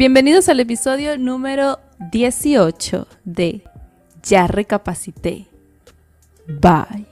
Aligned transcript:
Bienvenidos 0.00 0.48
al 0.48 0.58
episodio 0.60 1.18
número 1.18 1.78
18 2.10 3.06
de 3.26 3.62
Ya 4.22 4.46
Recapacité. 4.46 5.44
Bye. 6.46 7.04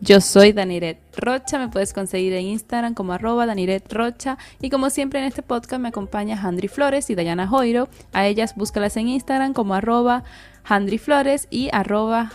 Yo 0.00 0.20
soy 0.20 0.52
Daniret 0.52 0.98
Rocha, 1.16 1.58
me 1.58 1.70
puedes 1.70 1.94
conseguir 1.94 2.34
en 2.34 2.44
Instagram 2.44 2.92
como 2.92 3.14
arroba 3.14 3.46
Daniret 3.46 3.90
Rocha 3.90 4.36
y 4.60 4.68
como 4.68 4.90
siempre 4.90 5.20
en 5.20 5.24
este 5.24 5.40
podcast 5.40 5.80
me 5.80 5.88
acompaña 5.88 6.38
Handry 6.38 6.68
Flores 6.68 7.08
y 7.08 7.14
Dayana 7.14 7.48
Joiro. 7.48 7.88
A 8.12 8.26
ellas 8.26 8.54
búscalas 8.56 8.98
en 8.98 9.08
Instagram 9.08 9.54
como 9.54 9.72
arroba 9.72 10.22
Handry 10.64 10.98
Flores 10.98 11.48
y 11.48 11.70
arroba 11.72 12.30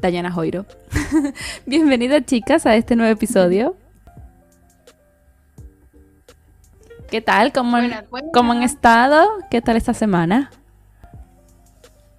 Dayana 0.00 0.30
Joiro. 0.30 0.66
Bienvenidas 1.66 2.26
chicas 2.26 2.64
a 2.64 2.76
este 2.76 2.94
nuevo 2.94 3.10
episodio. 3.12 3.74
¿Qué 7.12 7.20
tal? 7.20 7.52
¿Cómo, 7.52 7.76
¿Cómo 8.32 8.52
han 8.52 8.62
estado? 8.62 9.28
¿Qué 9.50 9.60
tal 9.60 9.76
esta 9.76 9.92
semana? 9.92 10.50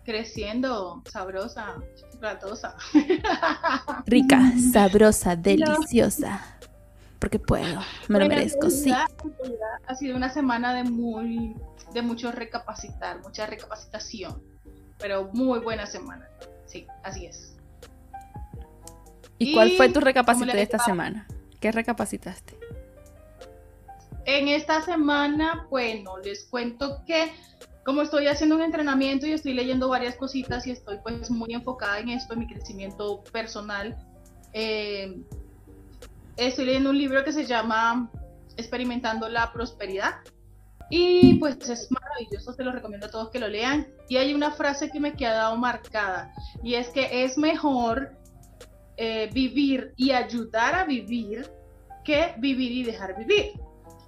Creciendo, 0.06 1.02
sabrosa, 1.12 1.78
chocolatosa. 1.96 2.76
Rica, 4.06 4.40
sabrosa, 4.72 5.36
deliciosa. 5.36 6.60
Porque 7.18 7.40
puedo, 7.40 7.82
me 8.08 8.20
lo 8.20 8.28
merezco, 8.28 8.70
sí. 8.70 8.94
Ha 9.88 9.96
sido 9.96 10.16
una 10.16 10.30
semana 10.30 10.76
de 10.76 10.84
muy, 10.84 11.56
de 11.92 12.02
mucho 12.04 12.32
recapacitar, 12.32 13.20
mucha 13.24 13.48
recapacitación. 13.48 14.44
Pero 15.00 15.28
muy 15.34 15.58
buena 15.58 15.88
semana. 15.88 16.30
Sí, 16.68 16.86
así 17.02 17.26
es. 17.26 17.56
¿Y, 19.40 19.56
cuál 19.56 19.72
fue 19.72 19.90
tu 19.90 20.02
recapacitación 20.02 20.56
de 20.56 20.62
esta 20.62 20.78
semana? 20.78 21.26
¿Qué 21.60 21.72
recapacitaste? 21.72 22.60
En 24.26 24.48
esta 24.48 24.82
semana, 24.82 25.68
bueno, 25.70 26.18
les 26.20 26.46
cuento 26.46 27.04
que 27.06 27.32
como 27.86 28.02
estoy 28.02 28.28
haciendo 28.28 28.56
un 28.56 28.62
entrenamiento 28.62 29.28
y 29.28 29.34
estoy 29.34 29.54
leyendo 29.54 29.90
varias 29.90 30.16
cositas 30.16 30.66
y 30.68 30.72
estoy 30.72 31.00
pues 31.04 31.30
muy 31.30 31.54
enfocada 31.54 32.00
en 32.00 32.10
esto, 32.10 32.34
en 32.34 32.40
mi 32.40 32.48
crecimiento 32.48 33.24
personal, 33.32 33.98
eh, 34.54 35.22
estoy 36.38 36.66
leyendo 36.66 36.92
un 36.92 36.98
libro 36.98 37.24
que 37.24 37.34
se 37.34 37.46
llama 37.46 38.10
Experimentando 38.56 39.28
la 39.28 39.52
Prosperidad 39.52 40.16
y 40.90 41.36
pues 41.36 41.58
es 41.70 41.90
maravilloso, 41.92 42.54
te 42.56 42.64
lo 42.64 42.72
recomiendo 42.72 43.08
a 43.08 43.10
todos 43.10 43.30
que 43.32 43.40
lo 43.40 43.48
lean. 43.48 43.88
Y 44.08 44.18
hay 44.18 44.34
una 44.34 44.52
frase 44.52 44.90
que 44.90 45.00
me 45.00 45.14
quedado 45.14 45.58
marcada 45.58 46.32
y 46.64 46.76
es 46.76 46.90
que 46.90 47.24
es 47.26 47.38
mejor 47.38 48.16
eh, 48.98 49.30
vivir 49.34 49.94
y 49.98 50.12
ayudar 50.12 50.76
a 50.76 50.86
vivir 50.86 51.50
que 52.06 52.36
vivir 52.38 52.72
y 52.72 52.84
dejar 52.84 53.18
vivir. 53.18 53.54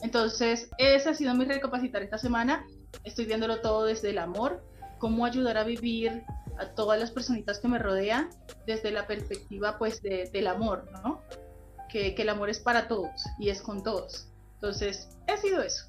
Entonces, 0.02 0.70
ese 0.78 1.10
ha 1.10 1.14
sido 1.14 1.34
mi 1.36 1.46
recapacitar 1.46 2.04
esta 2.04 2.18
semana. 2.18 2.66
Estoy 3.04 3.26
viéndolo 3.26 3.62
todo 3.62 3.86
desde 3.86 4.12
el 4.12 4.18
amor, 4.18 4.64
cómo 5.00 5.26
ayudar 5.26 5.58
a 5.58 5.64
vivir 5.64 6.24
a 6.58 6.68
todas 6.68 7.00
las 7.00 7.12
personitas 7.12 7.60
que 7.60 7.68
me 7.68 7.80
rodean 7.80 8.30
desde 8.66 8.92
la 8.92 9.08
perspectiva 9.08 9.78
pues 9.78 10.02
del 10.02 10.48
amor, 10.48 10.90
¿no? 11.04 11.22
Que, 11.90 12.14
el 12.18 12.30
amor 12.30 12.50
es 12.50 12.60
para 12.60 12.88
todos 12.88 13.10
y 13.40 13.50
es 13.50 13.62
con 13.62 13.84
todos. 13.84 14.28
Entonces, 14.56 15.10
ha 15.28 15.38
sido 15.38 15.62
eso. 15.62 15.86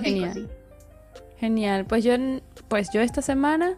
Genial. 0.00 0.50
Genial. 1.38 1.86
Pues 1.86 2.04
yo, 2.04 2.14
pues 2.68 2.90
yo 2.92 3.00
esta 3.00 3.22
semana 3.22 3.76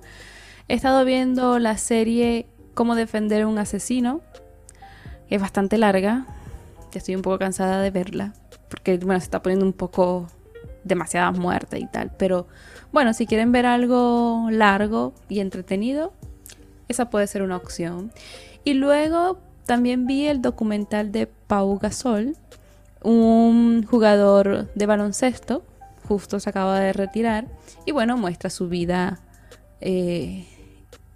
he 0.68 0.74
estado 0.74 1.05
viendo 1.05 1.58
la 1.58 1.77
serie 1.77 2.46
Cómo 2.74 2.96
defender 2.96 3.42
a 3.42 3.46
un 3.46 3.58
asesino. 3.58 4.20
Es 5.30 5.41
bastante 5.41 5.78
larga. 5.78 6.27
Estoy 6.92 7.14
un 7.14 7.22
poco 7.22 7.39
cansada 7.39 7.80
de 7.80 7.91
verla 7.91 8.34
porque 8.68 8.96
bueno, 8.98 9.20
se 9.20 9.24
está 9.24 9.42
poniendo 9.42 9.64
un 9.64 9.72
poco 9.72 10.28
demasiada 10.84 11.30
muerte 11.33 11.78
y 11.78 11.86
tal. 11.86 12.12
Pero 12.18 12.46
bueno, 12.92 13.12
si 13.14 13.27
quieren 13.27 13.52
ver 13.52 13.66
algo 13.66 14.48
largo 14.50 15.14
y 15.28 15.40
entretenido, 15.40 16.12
esa 16.89 17.11
puede 17.11 17.27
ser 17.27 17.42
una 17.42 17.56
opción. 17.56 18.12
Y 18.64 18.74
luego 18.74 19.39
también 19.66 20.06
vi 20.06 20.27
el 20.27 20.42
documental 20.42 21.11
de 21.12 21.27
Pau 21.27 21.78
Gasol, 21.78 22.36
un 23.02 23.84
jugador 23.84 24.72
de 24.74 24.86
baloncesto, 24.86 25.64
justo 26.06 26.40
se 26.40 26.50
acaba 26.50 26.80
de 26.80 26.92
retirar, 26.92 27.46
y 27.86 27.92
bueno, 27.92 28.16
muestra 28.16 28.50
su 28.50 28.68
vida 28.68 29.20
eh, 29.80 30.46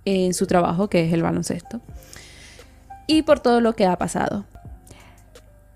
en 0.04 0.34
su 0.34 0.46
trabajo, 0.46 0.88
que 0.88 1.06
es 1.06 1.12
el 1.12 1.22
baloncesto, 1.22 1.80
y 3.06 3.22
por 3.22 3.40
todo 3.40 3.60
lo 3.60 3.74
que 3.74 3.86
ha 3.86 3.96
pasado. 3.96 4.44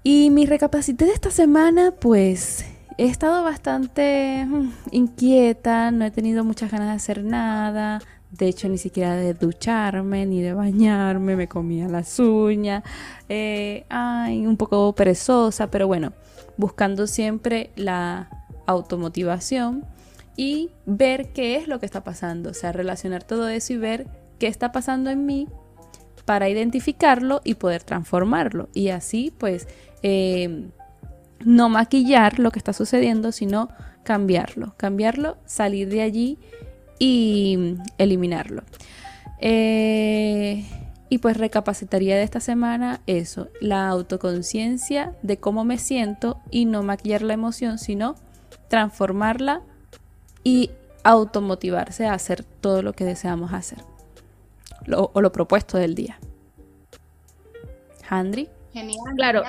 Y 0.04 0.30
mi 0.30 0.46
recapacité 0.46 1.04
de 1.04 1.12
esta 1.12 1.30
semana, 1.30 1.92
pues 1.92 2.64
he 2.98 3.06
estado 3.06 3.44
bastante 3.44 4.44
mm, 4.44 4.72
inquieta, 4.90 5.92
no 5.92 6.04
he 6.04 6.10
tenido 6.10 6.42
muchas 6.42 6.72
ganas 6.72 6.88
de 6.88 6.94
hacer 6.94 7.24
nada. 7.24 8.00
De 8.32 8.48
hecho, 8.48 8.68
ni 8.68 8.78
siquiera 8.78 9.14
de 9.14 9.34
ducharme, 9.34 10.26
ni 10.26 10.40
de 10.42 10.54
bañarme, 10.54 11.36
me 11.36 11.46
comía 11.46 11.86
las 11.86 12.18
uñas. 12.18 12.82
Eh, 13.28 13.84
ay, 13.90 14.44
un 14.46 14.56
poco 14.56 14.92
perezosa, 14.94 15.70
pero 15.70 15.86
bueno, 15.86 16.12
buscando 16.56 17.06
siempre 17.06 17.70
la 17.76 18.28
automotivación 18.66 19.84
y 20.36 20.70
ver 20.84 21.32
qué 21.32 21.56
es 21.56 21.68
lo 21.68 21.78
que 21.78 21.86
está 21.86 22.02
pasando. 22.02 22.50
O 22.50 22.54
sea, 22.54 22.72
relacionar 22.72 23.22
todo 23.22 23.48
eso 23.48 23.74
y 23.74 23.76
ver 23.76 24.08
qué 24.40 24.48
está 24.48 24.72
pasando 24.72 25.10
en 25.10 25.26
mí 25.26 25.46
para 26.24 26.48
identificarlo 26.48 27.40
y 27.44 27.54
poder 27.54 27.82
transformarlo. 27.82 28.68
Y 28.72 28.88
así, 28.88 29.32
pues, 29.36 29.68
eh, 30.02 30.68
no 31.44 31.68
maquillar 31.68 32.38
lo 32.38 32.50
que 32.50 32.58
está 32.58 32.72
sucediendo, 32.72 33.32
sino 33.32 33.68
cambiarlo, 34.04 34.74
cambiarlo, 34.76 35.36
salir 35.46 35.88
de 35.88 36.02
allí 36.02 36.38
y 36.98 37.76
eliminarlo. 37.98 38.62
Eh, 39.40 40.64
y 41.08 41.18
pues 41.18 41.36
recapacitaría 41.36 42.16
de 42.16 42.22
esta 42.22 42.40
semana 42.40 43.00
eso, 43.06 43.48
la 43.60 43.88
autoconciencia 43.88 45.14
de 45.22 45.36
cómo 45.36 45.64
me 45.64 45.78
siento 45.78 46.40
y 46.50 46.64
no 46.64 46.82
maquillar 46.82 47.22
la 47.22 47.34
emoción, 47.34 47.78
sino 47.78 48.14
transformarla 48.68 49.62
y 50.44 50.70
automotivarse 51.04 52.06
a 52.06 52.14
hacer 52.14 52.44
todo 52.44 52.82
lo 52.82 52.92
que 52.92 53.04
deseamos 53.04 53.52
hacer. 53.52 53.78
o 54.90 55.20
lo 55.20 55.32
propuesto 55.32 55.78
del 55.78 55.94
día. 55.94 56.18
Handry. 58.08 58.48
Genial. 58.72 59.14
Claro. 59.16 59.42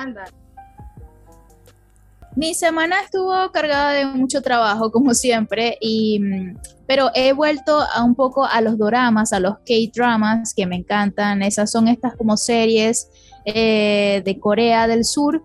Mi 2.36 2.56
semana 2.56 3.00
estuvo 3.02 3.52
cargada 3.52 3.92
de 3.92 4.06
mucho 4.06 4.42
trabajo, 4.42 4.92
como 4.92 5.14
siempre, 5.14 5.78
y, 5.80 6.20
mm, 6.20 6.58
pero 6.88 7.12
he 7.14 7.32
vuelto 7.34 7.80
a 7.80 8.04
un 8.04 8.16
poco 8.16 8.44
a 8.46 8.60
los 8.62 8.78
doramas, 8.78 9.34
a 9.34 9.40
los 9.40 9.58
K-dramas, 9.60 10.54
que 10.56 10.66
me 10.66 10.78
encantan. 10.78 11.44
Esas 11.44 11.72
son 11.72 11.88
estas 11.88 12.16
como 12.16 12.36
series 12.36 13.08
eh, 13.46 14.24
de 14.26 14.40
Corea 14.40 14.88
del 14.88 15.06
Sur. 15.06 15.44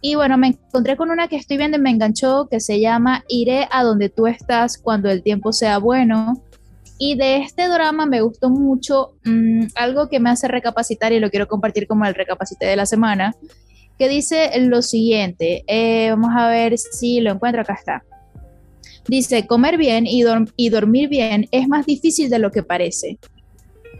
Y 0.00 0.14
bueno, 0.14 0.38
me 0.38 0.48
encontré 0.48 0.96
con 0.96 1.10
una 1.10 1.26
que 1.26 1.36
estoy 1.36 1.56
viendo 1.56 1.76
y 1.76 1.80
me 1.80 1.90
enganchó, 1.90 2.46
que 2.48 2.60
se 2.60 2.80
llama 2.80 3.24
Iré 3.28 3.66
a 3.72 3.82
donde 3.82 4.08
tú 4.08 4.28
estás 4.28 4.78
cuando 4.78 5.10
el 5.10 5.22
tiempo 5.22 5.52
sea 5.52 5.78
bueno. 5.78 6.40
Y 6.98 7.16
de 7.16 7.38
este 7.38 7.66
drama 7.66 8.06
me 8.06 8.20
gustó 8.20 8.48
mucho 8.48 9.14
mm, 9.24 9.66
algo 9.74 10.08
que 10.08 10.20
me 10.20 10.30
hace 10.30 10.46
recapacitar 10.46 11.12
y 11.12 11.18
lo 11.18 11.30
quiero 11.30 11.48
compartir 11.48 11.88
como 11.88 12.04
el 12.04 12.14
recapacité 12.14 12.66
de 12.66 12.76
la 12.76 12.86
semana 12.86 13.34
que 13.98 14.08
dice 14.08 14.50
lo 14.60 14.82
siguiente. 14.82 15.64
Eh, 15.66 16.10
vamos 16.10 16.30
a 16.36 16.48
ver 16.48 16.76
si 16.78 17.20
lo 17.20 17.32
encuentro. 17.32 17.62
Acá 17.62 17.74
está. 17.74 18.02
Dice, 19.06 19.46
comer 19.46 19.76
bien 19.76 20.06
y, 20.06 20.24
y 20.56 20.68
dormir 20.68 21.08
bien 21.08 21.48
es 21.50 21.68
más 21.68 21.86
difícil 21.86 22.30
de 22.30 22.38
lo 22.38 22.50
que 22.50 22.62
parece. 22.62 23.18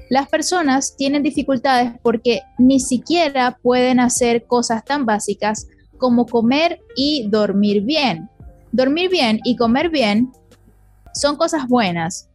Las 0.08 0.28
personas 0.28 0.94
tienen 0.96 1.22
dificultades 1.22 1.92
porque 2.02 2.42
ni 2.58 2.80
siquiera 2.80 3.58
pueden 3.62 3.98
hacer 3.98 4.44
cosas 4.44 4.84
tan 4.84 5.06
básicas 5.06 5.66
como 5.98 6.26
comer 6.26 6.80
y 6.96 7.26
dormir 7.28 7.82
bien. 7.82 8.28
Dormir 8.72 9.10
bien 9.10 9.40
y 9.44 9.56
comer 9.56 9.88
bien 9.88 10.30
son 11.14 11.36
cosas 11.36 11.66
buenas. 11.66 12.28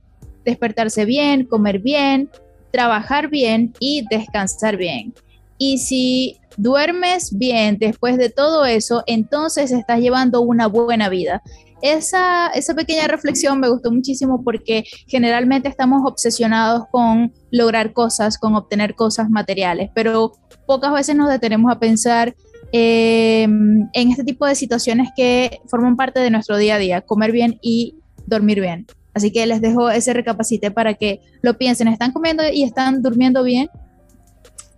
Despertarse 0.43 1.05
bien, 1.05 1.45
comer 1.45 1.79
bien, 1.79 2.29
trabajar 2.71 3.29
bien 3.29 3.73
y 3.79 4.05
descansar 4.09 4.77
bien. 4.77 5.13
Y 5.57 5.79
si 5.79 6.37
duermes 6.57 7.37
bien 7.37 7.77
después 7.79 8.17
de 8.17 8.29
todo 8.29 8.65
eso, 8.65 9.03
entonces 9.05 9.71
estás 9.71 9.99
llevando 9.99 10.41
una 10.41 10.67
buena 10.67 11.07
vida. 11.07 11.41
Esa, 11.81 12.47
esa 12.47 12.73
pequeña 12.73 13.07
reflexión 13.07 13.59
me 13.59 13.69
gustó 13.69 13.91
muchísimo 13.91 14.43
porque 14.43 14.83
generalmente 15.07 15.69
estamos 15.69 16.01
obsesionados 16.03 16.85
con 16.91 17.31
lograr 17.51 17.93
cosas, 17.93 18.39
con 18.39 18.55
obtener 18.55 18.95
cosas 18.95 19.29
materiales, 19.29 19.91
pero 19.93 20.31
pocas 20.65 20.91
veces 20.91 21.15
nos 21.15 21.29
detenemos 21.29 21.71
a 21.71 21.79
pensar 21.79 22.35
em, 22.71 23.87
en 23.93 24.11
este 24.11 24.23
tipo 24.23 24.47
de 24.47 24.55
situaciones 24.55 25.09
que 25.15 25.59
forman 25.67 25.95
parte 25.95 26.19
de 26.19 26.31
nuestro 26.31 26.57
día 26.57 26.75
a 26.75 26.79
día, 26.79 27.01
comer 27.01 27.31
bien 27.31 27.59
y 27.61 27.95
dormir 28.25 28.59
bien. 28.59 28.87
Así 29.13 29.31
que 29.31 29.45
les 29.45 29.61
dejo 29.61 29.89
ese 29.89 30.13
recapacite 30.13 30.69
para 30.69 30.95
que 30.95 31.21
lo 31.41 31.57
piensen. 31.57 31.87
¿Están 31.87 32.11
comiendo 32.11 32.43
y 32.51 32.63
están 32.63 33.01
durmiendo 33.01 33.43
bien? 33.43 33.69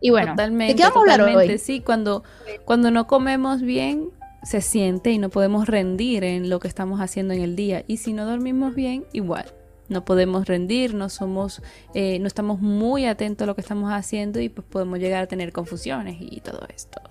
Y 0.02 0.12
bueno, 0.12 0.32
totalmente, 0.32 0.74
¿de 0.74 0.78
qué 0.78 0.84
vamos 0.84 0.98
a 0.98 1.14
hablar 1.14 1.36
hoy? 1.36 1.58
Sí, 1.58 1.82
cuando, 1.82 2.24
cuando 2.66 2.92
no 2.92 3.08
comemos 3.08 3.62
bien, 3.62 4.10
se 4.44 4.62
siente 4.62 5.12
y 5.12 5.18
no 5.18 5.30
podemos 5.30 5.68
rendir 5.68 6.24
en 6.24 6.50
lo 6.50 6.60
que 6.60 6.68
estamos 6.68 7.02
haciendo 7.02 7.34
en 7.34 7.42
el 7.42 7.56
día. 7.56 7.84
Y 7.88 7.98
si 7.98 8.14
no 8.14 8.26
dormimos 8.26 8.76
bien, 8.76 9.06
igual. 9.12 9.46
No 9.90 10.06
podemos 10.06 10.48
rendir, 10.48 10.94
no 10.94 11.10
somos, 11.10 11.62
eh, 11.94 12.20
no 12.20 12.28
estamos 12.28 12.62
muy 12.62 13.06
atentos 13.06 13.44
a 13.44 13.48
lo 13.48 13.56
que 13.56 13.62
estamos 13.62 13.92
haciendo 13.92 14.40
y 14.40 14.48
pues 14.48 14.66
podemos 14.68 15.00
llegar 15.00 15.24
a 15.24 15.28
tener 15.28 15.52
confusiones 15.52 16.18
y 16.20 16.42
todo 16.42 16.62
esto 16.74 17.02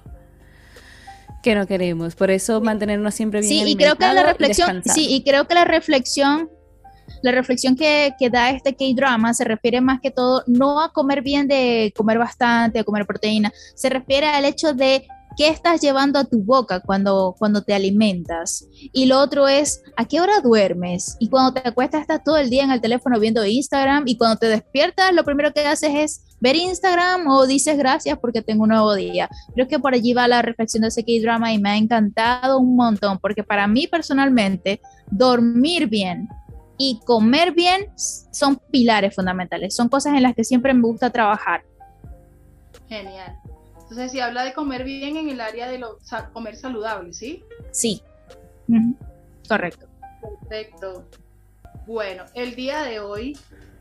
que 1.43 1.55
no 1.55 1.67
queremos. 1.67 2.15
Por 2.15 2.31
eso 2.31 2.61
mantenernos 2.61 3.15
siempre 3.15 3.41
bien. 3.41 3.65
Sí, 3.65 3.73
y 3.73 3.77
creo 3.77 3.97
que 3.97 4.13
la 4.13 4.23
reflexión, 4.23 4.83
sí, 4.85 5.07
y 5.09 5.23
creo 5.23 5.47
que 5.47 5.55
la 5.55 5.65
reflexión, 5.65 6.51
la 7.23 7.33
reflexión 7.33 7.77
que, 7.77 8.15
que 8.19 8.31
da 8.31 8.51
este 8.51 8.75
K-drama 8.75 9.35
se 9.35 9.45
refiere 9.45 9.81
más 9.81 10.01
que 10.01 10.11
todo 10.11 10.43
no 10.47 10.81
a 10.81 10.93
comer 10.93 11.23
bien 11.23 11.49
de 11.49 11.93
comer 11.97 12.19
bastante, 12.19 12.79
a 12.79 12.85
comer 12.85 13.07
proteína, 13.07 13.53
se 13.75 13.89
refiere 13.89 14.27
al 14.27 14.45
hecho 14.45 14.73
de 14.73 15.07
qué 15.39 15.49
estás 15.49 15.81
llevando 15.81 16.19
a 16.19 16.25
tu 16.25 16.43
boca 16.43 16.81
cuando, 16.81 17.37
cuando 17.39 17.63
te 17.63 17.73
alimentas. 17.73 18.67
Y 18.93 19.07
lo 19.07 19.21
otro 19.21 19.47
es, 19.47 19.81
¿a 19.97 20.05
qué 20.05 20.21
hora 20.21 20.41
duermes? 20.41 21.17
Y 21.21 21.29
cuando 21.29 21.61
te 21.61 21.69
acuestas 21.69 22.01
estás 22.01 22.25
todo 22.25 22.37
el 22.39 22.51
día 22.51 22.65
en 22.65 22.73
el 22.73 22.81
teléfono 22.81 23.21
viendo 23.21 23.47
Instagram 23.47 24.03
y 24.07 24.17
cuando 24.17 24.37
te 24.37 24.49
despiertas 24.49 25.13
lo 25.15 25.25
primero 25.25 25.53
que 25.53 25.65
haces 25.65 25.93
es 25.95 26.37
ver 26.41 26.57
Instagram 26.57 27.29
o 27.29 27.47
dices 27.47 27.79
gracias 27.79 28.19
porque 28.19 28.43
tengo 28.43 28.65
un 28.65 28.71
nuevo 28.71 28.95
día. 28.97 29.29
Creo 29.55 29.69
que 29.69 29.79
por 29.79 29.95
allí 29.95 30.13
va 30.13 30.27
la 30.27 30.43
reflexión 30.43 30.83
de 30.83 30.89
ese 30.89 31.05
K-drama 31.05 31.53
y 31.53 31.61
me 31.61 31.71
ha 31.71 31.77
encantado 31.77 32.59
un 32.59 32.75
montón 32.75 33.19
porque 33.19 33.45
para 33.45 33.69
mí 33.69 33.87
personalmente 33.87 34.81
dormir 35.09 35.87
bien 35.87 36.29
y 36.79 37.01
comer 37.05 37.53
bien 37.53 37.93
son 37.97 38.57
pilares 38.71 39.15
fundamentales, 39.15 39.75
son 39.75 39.89
cosas 39.89 40.15
en 40.15 40.23
las 40.23 40.35
que 40.35 40.45
siempre 40.45 40.73
me 40.73 40.83
gusta 40.83 41.11
trabajar. 41.11 41.65
Genial. 42.89 43.37
Entonces, 43.81 44.13
si 44.13 44.21
habla 44.21 44.45
de 44.45 44.53
comer 44.53 44.85
bien 44.85 45.17
en 45.17 45.29
el 45.29 45.41
área 45.41 45.69
de 45.69 45.79
lo, 45.79 45.99
comer 46.33 46.57
saludable, 46.57 47.13
¿sí? 47.13 47.45
Sí. 47.73 48.03
Correcto. 49.49 49.87
Perfecto. 50.49 51.05
Bueno, 51.87 52.25
el 52.35 52.55
día 52.55 52.83
de 52.83 53.01
hoy. 53.01 53.37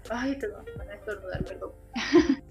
Ay, 0.09 0.39
te 0.39 0.47
voy 0.47 0.87
a 0.89 0.93
estornudar, 0.93 1.43
perdón. 1.43 1.71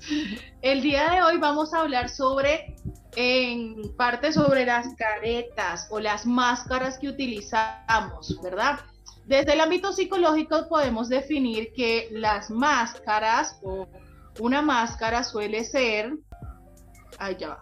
el 0.63 0.83
día 0.83 1.11
de 1.11 1.23
hoy 1.23 1.39
vamos 1.39 1.73
a 1.73 1.81
hablar 1.81 2.11
sobre, 2.11 2.77
en 3.17 3.97
parte 3.97 4.33
sobre 4.33 4.67
las 4.67 4.95
caretas 4.97 5.89
o 5.91 5.99
las 5.99 6.27
máscaras 6.27 6.99
que 6.99 7.09
utilizamos, 7.09 8.39
¿verdad? 8.43 8.81
Desde 9.27 9.53
el 9.53 9.61
ámbito 9.61 9.93
psicológico 9.93 10.69
podemos 10.69 11.09
definir 11.09 11.73
que 11.73 12.09
las 12.13 12.51
máscaras 12.51 13.59
o 13.63 13.87
una 14.39 14.63
máscara 14.63 15.25
suele 15.25 15.65
ser 15.65 16.13
Ahí 17.19 17.37
ya 17.39 17.49
va. 17.49 17.61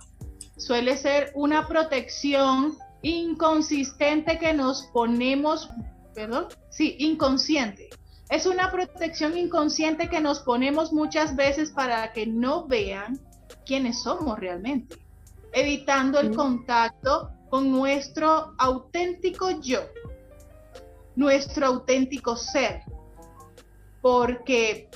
Suele 0.57 0.97
ser 0.97 1.33
una 1.35 1.67
protección 1.67 2.77
inconsistente 3.03 4.39
que 4.39 4.53
nos 4.53 4.85
ponemos, 4.87 5.69
perdón, 6.15 6.49
sí, 6.71 6.97
inconsciente. 6.99 7.91
Es 8.31 8.47
una 8.47 8.71
protección 8.71 9.37
inconsciente 9.37 10.09
que 10.09 10.21
nos 10.21 10.41
ponemos 10.41 10.93
muchas 10.93 11.37
veces 11.37 11.71
para 11.71 12.13
que 12.13 12.27
no 12.27 12.67
vean 12.67 13.21
quiénes 13.67 14.03
somos 14.03 14.39
realmente, 14.39 14.97
evitando 15.53 16.19
el 16.21 16.35
contacto 16.35 17.31
con 17.51 17.71
nuestro 17.71 18.55
auténtico 18.59 19.61
yo, 19.61 19.81
nuestro 21.17 21.67
auténtico 21.67 22.37
ser, 22.37 22.83
porque 24.01 24.91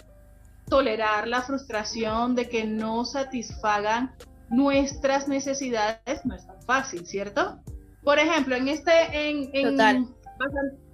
tolerar 0.69 1.26
la 1.26 1.43
frustración 1.43 2.35
de 2.35 2.49
que 2.49 2.65
no 2.65 3.05
satisfagan 3.05 4.15
nuestras 4.50 5.29
necesidades 5.29 6.25
no 6.25 6.35
es 6.35 6.47
tan 6.47 6.62
fácil, 6.62 7.06
¿cierto? 7.06 7.61
Por 8.03 8.19
ejemplo, 8.19 8.56
en 8.56 8.69
este, 8.69 8.93
en, 9.12 10.15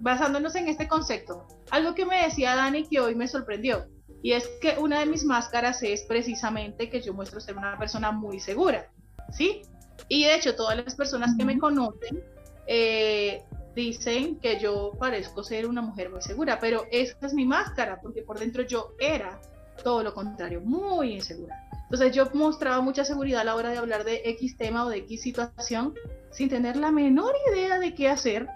basándonos 0.00 0.54
en 0.54 0.68
este 0.68 0.88
concepto, 0.88 1.46
algo 1.70 1.94
que 1.94 2.06
me 2.06 2.24
decía 2.24 2.56
Dani 2.56 2.86
que 2.86 3.00
hoy 3.00 3.14
me 3.14 3.28
sorprendió, 3.28 3.86
y 4.22 4.32
es 4.32 4.48
que 4.60 4.76
una 4.78 5.00
de 5.00 5.06
mis 5.06 5.24
máscaras 5.24 5.82
es 5.82 6.02
precisamente 6.04 6.88
que 6.88 7.00
yo 7.00 7.12
muestro 7.12 7.40
ser 7.40 7.56
una 7.56 7.78
persona 7.78 8.10
muy 8.10 8.40
segura, 8.40 8.90
¿sí? 9.30 9.62
Y 10.08 10.24
de 10.24 10.34
hecho, 10.34 10.56
todas 10.56 10.76
las 10.82 10.94
personas 10.94 11.36
que 11.38 11.44
me 11.44 11.58
conocen 11.58 12.22
eh, 12.66 13.42
dicen 13.74 14.38
que 14.40 14.58
yo 14.58 14.92
parezco 14.98 15.42
ser 15.42 15.66
una 15.66 15.82
mujer 15.82 16.10
muy 16.10 16.22
segura, 16.22 16.58
pero 16.60 16.86
esa 16.90 17.26
es 17.26 17.34
mi 17.34 17.44
máscara, 17.44 18.00
porque 18.00 18.22
por 18.22 18.38
dentro 18.38 18.62
yo 18.62 18.94
era 18.98 19.40
todo 19.82 20.02
lo 20.02 20.14
contrario, 20.14 20.60
muy 20.60 21.12
insegura. 21.12 21.56
Entonces 21.84 22.12
yo 22.12 22.28
mostraba 22.32 22.80
mucha 22.80 23.04
seguridad 23.04 23.42
a 23.42 23.44
la 23.44 23.54
hora 23.54 23.70
de 23.70 23.78
hablar 23.78 24.04
de 24.04 24.22
X 24.24 24.56
tema 24.56 24.84
o 24.84 24.88
de 24.88 24.98
X 24.98 25.22
situación 25.22 25.94
sin 26.30 26.48
tener 26.48 26.76
la 26.76 26.90
menor 26.90 27.34
idea 27.52 27.78
de 27.78 27.94
qué 27.94 28.08
hacer, 28.08 28.48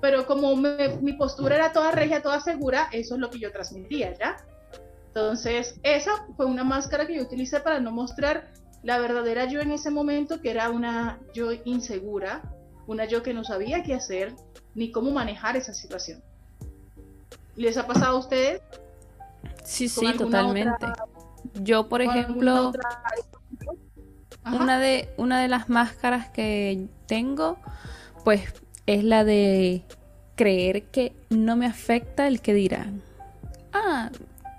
pero 0.00 0.26
como 0.26 0.54
mi 0.56 1.12
postura 1.12 1.56
era 1.56 1.72
toda 1.72 1.92
regia, 1.92 2.22
toda 2.22 2.40
segura, 2.40 2.88
eso 2.92 3.14
es 3.14 3.20
lo 3.20 3.30
que 3.30 3.38
yo 3.38 3.52
transmitía, 3.52 4.16
¿ya? 4.18 4.36
Entonces, 5.06 5.78
esa 5.82 6.26
fue 6.36 6.46
una 6.46 6.64
máscara 6.64 7.06
que 7.06 7.14
yo 7.14 7.22
utilicé 7.22 7.60
para 7.60 7.80
no 7.80 7.92
mostrar 7.92 8.50
la 8.82 8.98
verdadera 8.98 9.44
yo 9.44 9.60
en 9.60 9.70
ese 9.70 9.90
momento, 9.90 10.40
que 10.40 10.50
era 10.50 10.70
una 10.70 11.20
yo 11.34 11.52
insegura, 11.64 12.42
una 12.86 13.04
yo 13.04 13.22
que 13.22 13.32
no 13.32 13.44
sabía 13.44 13.82
qué 13.82 13.94
hacer 13.94 14.34
ni 14.74 14.90
cómo 14.90 15.10
manejar 15.10 15.56
esa 15.56 15.74
situación. 15.74 16.22
¿Les 17.56 17.76
ha 17.76 17.86
pasado 17.86 18.16
a 18.16 18.20
ustedes? 18.20 18.62
Sí, 19.64 19.88
sí, 19.88 20.12
totalmente. 20.16 20.86
Yo, 21.62 21.88
por 21.88 22.02
ejemplo, 22.02 22.72
una 24.44 24.78
de, 24.78 25.12
una 25.16 25.40
de 25.40 25.48
las 25.48 25.68
máscaras 25.68 26.28
que 26.30 26.86
tengo, 27.06 27.58
pues 28.24 28.42
es 28.86 29.04
la 29.04 29.24
de 29.24 29.82
creer 30.34 30.84
que 30.84 31.14
no 31.30 31.56
me 31.56 31.66
afecta 31.66 32.26
el 32.26 32.40
que 32.40 32.54
dirán. 32.54 33.02
Ah, 33.72 34.10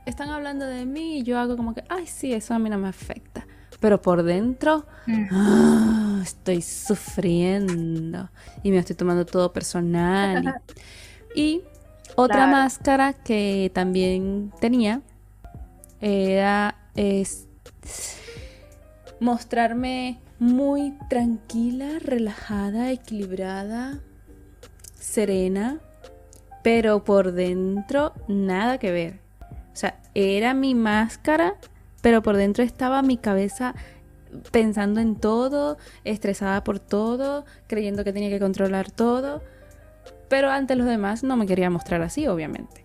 están 0.06 0.30
hablando 0.30 0.66
de 0.66 0.86
mí 0.86 1.20
y 1.20 1.24
yo 1.24 1.40
hago 1.40 1.58
como 1.58 1.74
que, 1.74 1.84
ay, 1.90 2.08
sí, 2.08 2.34
eso 2.34 2.54
a 2.54 2.60
mí 2.60 2.70
no 2.70 2.78
me 2.78 2.90
afecta. 2.90 3.43
Pero 3.84 4.02
por 4.02 4.24
dentro, 4.24 4.86
mm. 5.08 5.26
ah, 5.30 6.20
estoy 6.24 6.62
sufriendo 6.62 8.30
y 8.64 8.72
me 8.72 8.78
estoy 8.78 8.96
tomando 8.96 9.26
todo 9.26 9.52
personal. 9.52 10.62
y 11.36 11.64
otra 12.16 12.48
máscara 12.48 13.12
que 13.12 13.70
también 13.74 14.54
tenía 14.62 15.02
era 16.00 16.78
es 16.96 17.50
mostrarme 19.20 20.22
muy 20.40 20.98
tranquila, 21.10 22.00
relajada, 22.00 22.90
equilibrada, 22.90 24.00
serena, 24.98 25.82
pero 26.64 27.04
por 27.04 27.34
dentro 27.34 28.14
nada 28.30 28.78
que 28.78 28.92
ver. 28.92 29.20
O 29.74 29.76
sea, 29.76 30.00
era 30.16 30.54
mi 30.54 30.74
máscara, 30.74 31.56
pero 32.04 32.22
por 32.22 32.36
dentro 32.36 32.66
estaba 32.66 33.02
mi 33.02 33.16
cabeza 33.16 33.76
pensando 34.52 35.00
en 35.00 35.16
todo, 35.16 35.78
estresada 36.04 36.62
por 36.62 36.78
todo, 36.78 37.46
creyendo 37.68 38.04
que 38.04 38.12
tenía 38.12 38.30
que 38.30 38.42
controlar 38.42 38.92
todo. 38.92 39.42
Pero 40.28 40.52
ante 40.52 40.76
los 40.76 40.86
demás 40.86 41.24
no 41.24 41.38
me 41.38 41.46
quería 41.46 41.70
mostrar 41.70 42.02
así, 42.02 42.28
obviamente. 42.28 42.84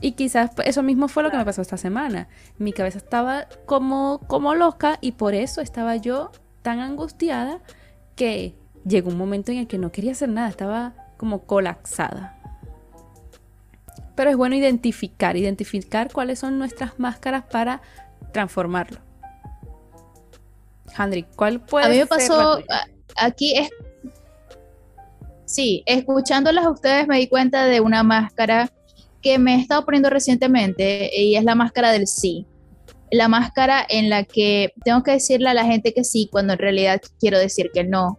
Y 0.00 0.12
quizás 0.12 0.52
eso 0.64 0.82
mismo 0.82 1.08
fue 1.08 1.22
lo 1.22 1.30
que 1.30 1.36
me 1.36 1.44
pasó 1.44 1.60
esta 1.60 1.76
semana. 1.76 2.28
Mi 2.56 2.72
cabeza 2.72 2.96
estaba 2.96 3.48
como, 3.66 4.20
como 4.26 4.54
loca 4.54 4.96
y 5.02 5.12
por 5.12 5.34
eso 5.34 5.60
estaba 5.60 5.96
yo 5.96 6.32
tan 6.62 6.80
angustiada 6.80 7.60
que 8.16 8.54
llegó 8.86 9.10
un 9.10 9.18
momento 9.18 9.52
en 9.52 9.58
el 9.58 9.66
que 9.66 9.76
no 9.76 9.92
quería 9.92 10.12
hacer 10.12 10.30
nada, 10.30 10.48
estaba 10.48 10.94
como 11.18 11.42
colapsada. 11.42 12.38
Pero 14.14 14.30
es 14.30 14.36
bueno 14.38 14.54
identificar, 14.54 15.36
identificar 15.36 16.10
cuáles 16.10 16.38
son 16.38 16.58
nuestras 16.58 16.98
máscaras 16.98 17.44
para 17.44 17.82
transformarlo. 18.32 19.00
Handry, 20.96 21.24
¿cuál 21.36 21.60
puede 21.60 21.84
ser? 21.84 21.92
A 21.92 21.94
mí 21.94 22.00
me 22.00 22.06
pasó, 22.06 22.58
aquí 23.16 23.54
es... 23.56 23.68
Sí, 25.44 25.82
escuchándolas 25.86 26.66
a 26.66 26.70
ustedes 26.70 27.06
me 27.06 27.18
di 27.18 27.28
cuenta 27.28 27.64
de 27.64 27.80
una 27.80 28.02
máscara 28.02 28.70
que 29.22 29.38
me 29.38 29.54
he 29.54 29.60
estado 29.60 29.84
poniendo 29.84 30.10
recientemente 30.10 31.10
y 31.16 31.36
es 31.36 31.44
la 31.44 31.54
máscara 31.54 31.92
del 31.92 32.06
sí. 32.06 32.46
La 33.10 33.28
máscara 33.28 33.84
en 33.88 34.10
la 34.10 34.24
que 34.24 34.72
tengo 34.84 35.02
que 35.02 35.12
decirle 35.12 35.48
a 35.48 35.54
la 35.54 35.64
gente 35.64 35.94
que 35.94 36.04
sí 36.04 36.28
cuando 36.30 36.52
en 36.52 36.58
realidad 36.58 37.00
quiero 37.18 37.38
decir 37.38 37.70
que 37.72 37.84
no. 37.84 38.18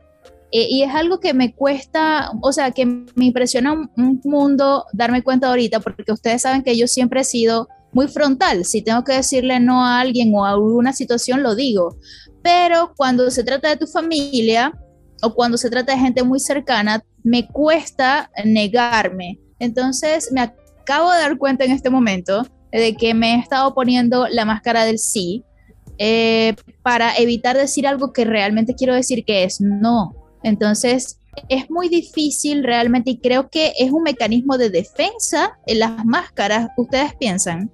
Eh, 0.52 0.68
y 0.68 0.82
es 0.82 0.94
algo 0.94 1.20
que 1.20 1.34
me 1.36 1.54
cuesta, 1.54 2.32
o 2.42 2.52
sea, 2.52 2.72
que 2.72 2.86
me 2.86 3.26
impresiona 3.26 3.74
un, 3.74 4.22
mundo 4.24 4.86
darme 4.94 5.22
cuenta 5.22 5.48
ahorita, 5.48 5.80
porque 5.80 6.12
ustedes 6.12 6.42
saben 6.42 6.64
que 6.64 6.76
yo 6.76 6.88
siempre 6.88 7.22
he 7.22 7.24
sido 7.24 7.68
muy 7.92 8.08
frontal. 8.08 8.66
Si 8.66 8.82
tengo 8.82 9.04
que 9.04 9.14
decirle 9.14 9.60
no 9.60 9.86
a 9.86 10.00
alguien 10.00 10.34
o 10.34 10.46
a 10.46 10.52
alguna 10.52 10.94
situación, 10.94 11.44
lo 11.44 11.56
digo. 11.56 11.98
Pero 12.42 12.94
cuando 12.96 13.30
se 13.32 13.44
trata 13.44 13.70
de 13.70 13.78
tu 13.78 13.88
familia 13.88 14.74
o 15.22 15.34
cuando 15.34 15.58
se 15.58 15.70
trata 15.70 15.94
de 15.94 16.00
gente 16.00 16.24
muy 16.24 16.40
cercana, 16.40 17.04
me 17.24 17.48
cuesta 17.48 18.30
negarme. 18.46 19.40
Entonces 19.60 20.32
me 20.32 20.42
acabo 20.42 21.12
de 21.12 21.20
dar 21.20 21.38
cuenta 21.38 21.66
en 21.66 21.72
este 21.72 21.90
momento 21.90 22.46
de 22.72 22.96
que 22.96 23.14
me 23.14 23.36
he 23.36 23.40
estado 23.40 23.74
poniendo 23.74 24.28
la 24.28 24.46
máscara 24.46 24.86
del 24.86 25.00
sí 25.00 25.44
eh, 25.98 26.56
para 26.82 27.16
evitar 27.18 27.58
decir 27.58 27.86
algo 27.88 28.14
que 28.14 28.24
realmente 28.26 28.76
quiero 28.76 28.94
decir 28.94 29.26
que 29.26 29.44
es 29.44 29.60
no. 29.60 30.16
Entonces, 30.44 31.19
es 31.48 31.70
muy 31.70 31.90
difícil 31.90 32.64
realmente 32.64 33.12
y 33.12 33.20
creo 33.20 33.50
que 33.50 33.74
es 33.78 33.92
un 33.92 34.04
mecanismo 34.04 34.58
de 34.58 34.70
defensa 34.70 35.58
en 35.66 35.80
las 35.80 36.06
máscaras. 36.06 36.70
¿Ustedes 36.78 37.16
piensan? 37.16 37.72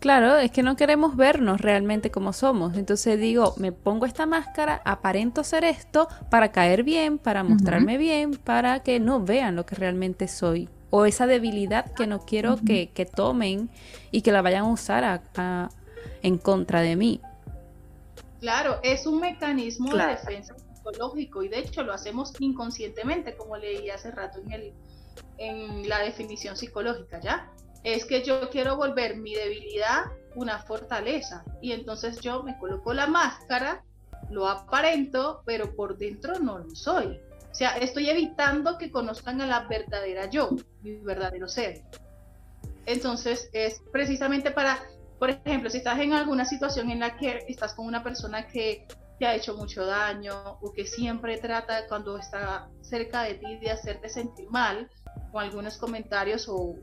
Claro, 0.00 0.38
es 0.38 0.50
que 0.50 0.62
no 0.62 0.76
queremos 0.76 1.14
vernos 1.14 1.60
realmente 1.60 2.10
como 2.10 2.32
somos. 2.32 2.76
Entonces 2.76 3.20
digo, 3.20 3.54
me 3.58 3.70
pongo 3.70 4.06
esta 4.06 4.24
máscara, 4.24 4.80
aparento 4.84 5.44
ser 5.44 5.64
esto 5.64 6.08
para 6.30 6.52
caer 6.52 6.84
bien, 6.84 7.18
para 7.18 7.44
mostrarme 7.44 7.98
bien, 7.98 8.32
para 8.32 8.80
que 8.80 8.98
no 8.98 9.20
vean 9.20 9.56
lo 9.56 9.66
que 9.66 9.74
realmente 9.74 10.26
soy. 10.26 10.70
O 10.88 11.04
esa 11.04 11.26
debilidad 11.26 11.92
que 11.92 12.06
no 12.06 12.24
quiero 12.24 12.56
que, 12.56 13.10
tomen 13.14 13.68
y 14.10 14.22
que 14.22 14.32
la 14.32 14.40
vayan 14.40 14.64
a 14.64 14.68
usar 14.72 15.22
en 16.22 16.38
contra 16.38 16.80
de 16.80 16.96
mí. 16.96 17.20
Claro, 18.40 18.80
es 18.82 19.06
un 19.06 19.20
mecanismo 19.20 19.94
de 19.94 20.06
defensa 20.06 20.54
psicológico 20.80 21.42
y 21.42 21.48
de 21.48 21.60
hecho 21.60 21.82
lo 21.82 21.92
hacemos 21.92 22.32
inconscientemente, 22.40 23.36
como 23.36 23.56
leí 23.56 23.90
hace 23.90 24.10
rato 24.10 24.40
en, 24.40 24.52
el, 24.52 24.72
en 25.38 25.88
la 25.88 26.00
definición 26.00 26.56
psicológica, 26.56 27.20
¿ya? 27.20 27.52
es 27.84 28.04
que 28.04 28.22
yo 28.22 28.50
quiero 28.50 28.76
volver 28.76 29.16
mi 29.16 29.34
debilidad 29.34 30.04
una 30.34 30.58
fortaleza. 30.60 31.44
Y 31.60 31.72
entonces 31.72 32.20
yo 32.20 32.42
me 32.42 32.58
coloco 32.58 32.92
la 32.92 33.06
máscara, 33.06 33.82
lo 34.30 34.48
aparento, 34.48 35.42
pero 35.44 35.74
por 35.74 35.96
dentro 35.98 36.38
no 36.38 36.58
lo 36.58 36.70
soy. 36.74 37.20
O 37.50 37.54
sea, 37.54 37.76
estoy 37.78 38.08
evitando 38.08 38.78
que 38.78 38.90
conozcan 38.90 39.40
a 39.40 39.46
la 39.46 39.66
verdadera 39.66 40.26
yo, 40.30 40.50
mi 40.82 40.96
verdadero 40.98 41.48
ser. 41.48 41.82
Entonces 42.86 43.50
es 43.52 43.82
precisamente 43.92 44.50
para, 44.50 44.78
por 45.18 45.30
ejemplo, 45.30 45.68
si 45.68 45.78
estás 45.78 45.98
en 45.98 46.12
alguna 46.12 46.44
situación 46.44 46.90
en 46.90 47.00
la 47.00 47.16
que 47.16 47.44
estás 47.48 47.74
con 47.74 47.86
una 47.86 48.02
persona 48.02 48.46
que 48.46 48.86
te 49.20 49.26
ha 49.26 49.34
hecho 49.36 49.54
mucho 49.54 49.84
daño 49.84 50.32
o 50.62 50.72
que 50.72 50.86
siempre 50.86 51.36
trata 51.36 51.86
cuando 51.88 52.16
está 52.16 52.70
cerca 52.80 53.24
de 53.24 53.34
ti 53.34 53.58
de 53.58 53.70
hacerte 53.70 54.08
sentir 54.08 54.48
mal 54.48 54.90
con 55.30 55.42
algunos 55.42 55.76
comentarios 55.76 56.48
o 56.48 56.76